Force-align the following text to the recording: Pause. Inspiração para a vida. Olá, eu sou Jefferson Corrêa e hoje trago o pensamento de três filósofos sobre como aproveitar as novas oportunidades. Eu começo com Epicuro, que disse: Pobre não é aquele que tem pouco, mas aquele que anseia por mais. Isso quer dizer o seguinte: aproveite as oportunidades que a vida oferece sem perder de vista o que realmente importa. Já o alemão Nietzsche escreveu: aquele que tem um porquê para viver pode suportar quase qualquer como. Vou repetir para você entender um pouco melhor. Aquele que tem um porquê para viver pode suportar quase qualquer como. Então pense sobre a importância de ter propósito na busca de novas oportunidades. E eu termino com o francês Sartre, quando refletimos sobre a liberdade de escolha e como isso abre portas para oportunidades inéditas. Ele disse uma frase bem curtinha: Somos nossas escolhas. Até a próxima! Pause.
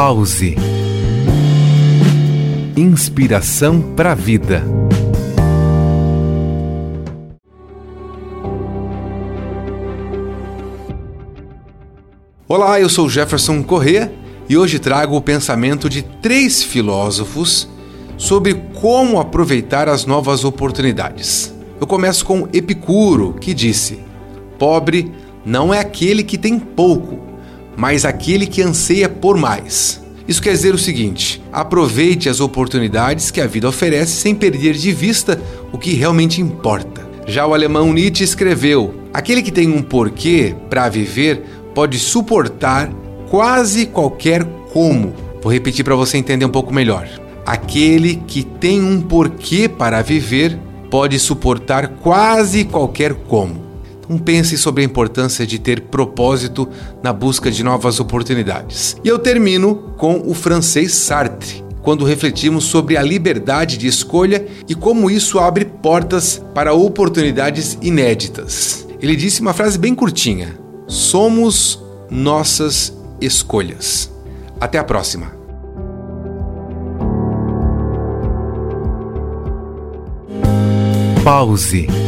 Pause. 0.00 0.54
Inspiração 2.76 3.82
para 3.96 4.12
a 4.12 4.14
vida. 4.14 4.62
Olá, 12.46 12.78
eu 12.78 12.88
sou 12.88 13.10
Jefferson 13.10 13.60
Corrêa 13.64 14.12
e 14.48 14.56
hoje 14.56 14.78
trago 14.78 15.16
o 15.16 15.20
pensamento 15.20 15.90
de 15.90 16.02
três 16.02 16.62
filósofos 16.62 17.68
sobre 18.16 18.54
como 18.80 19.18
aproveitar 19.18 19.88
as 19.88 20.06
novas 20.06 20.44
oportunidades. 20.44 21.52
Eu 21.80 21.88
começo 21.88 22.24
com 22.24 22.46
Epicuro, 22.52 23.32
que 23.32 23.52
disse: 23.52 23.98
Pobre 24.60 25.10
não 25.44 25.74
é 25.74 25.80
aquele 25.80 26.22
que 26.22 26.38
tem 26.38 26.56
pouco, 26.56 27.17
mas 27.78 28.04
aquele 28.04 28.44
que 28.44 28.60
anseia 28.60 29.08
por 29.08 29.36
mais. 29.36 30.02
Isso 30.26 30.42
quer 30.42 30.50
dizer 30.50 30.74
o 30.74 30.78
seguinte: 30.78 31.40
aproveite 31.52 32.28
as 32.28 32.40
oportunidades 32.40 33.30
que 33.30 33.40
a 33.40 33.46
vida 33.46 33.68
oferece 33.68 34.10
sem 34.12 34.34
perder 34.34 34.74
de 34.74 34.90
vista 34.90 35.40
o 35.70 35.78
que 35.78 35.94
realmente 35.94 36.40
importa. 36.40 37.08
Já 37.24 37.46
o 37.46 37.54
alemão 37.54 37.92
Nietzsche 37.92 38.24
escreveu: 38.24 38.94
aquele 39.14 39.42
que 39.42 39.52
tem 39.52 39.70
um 39.70 39.80
porquê 39.80 40.56
para 40.68 40.88
viver 40.88 41.44
pode 41.72 42.00
suportar 42.00 42.92
quase 43.30 43.86
qualquer 43.86 44.44
como. 44.72 45.14
Vou 45.40 45.52
repetir 45.52 45.84
para 45.84 45.94
você 45.94 46.18
entender 46.18 46.44
um 46.44 46.50
pouco 46.50 46.74
melhor. 46.74 47.08
Aquele 47.46 48.16
que 48.26 48.42
tem 48.42 48.82
um 48.82 49.00
porquê 49.00 49.68
para 49.68 50.02
viver 50.02 50.58
pode 50.90 51.16
suportar 51.20 51.86
quase 52.02 52.64
qualquer 52.64 53.14
como. 53.14 53.67
Então 54.08 54.16
pense 54.16 54.56
sobre 54.56 54.82
a 54.82 54.86
importância 54.86 55.46
de 55.46 55.58
ter 55.58 55.82
propósito 55.82 56.66
na 57.02 57.12
busca 57.12 57.50
de 57.50 57.62
novas 57.62 58.00
oportunidades. 58.00 58.96
E 59.04 59.08
eu 59.08 59.18
termino 59.18 59.92
com 59.98 60.22
o 60.26 60.32
francês 60.32 60.94
Sartre, 60.94 61.62
quando 61.82 62.06
refletimos 62.06 62.64
sobre 62.64 62.96
a 62.96 63.02
liberdade 63.02 63.76
de 63.76 63.86
escolha 63.86 64.46
e 64.66 64.74
como 64.74 65.10
isso 65.10 65.38
abre 65.38 65.66
portas 65.66 66.42
para 66.54 66.72
oportunidades 66.72 67.76
inéditas. 67.82 68.86
Ele 69.00 69.14
disse 69.14 69.42
uma 69.42 69.52
frase 69.52 69.78
bem 69.78 69.94
curtinha: 69.94 70.58
Somos 70.86 71.82
nossas 72.10 72.92
escolhas. 73.20 74.10
Até 74.58 74.78
a 74.78 74.84
próxima! 74.84 75.36
Pause. 81.22 82.07